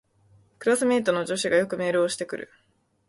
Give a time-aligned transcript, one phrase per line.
[0.57, 2.51] クラスメイトの女子がよくメールをしてくる